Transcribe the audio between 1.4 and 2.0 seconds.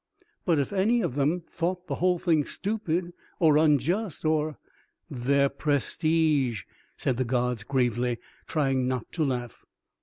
thought the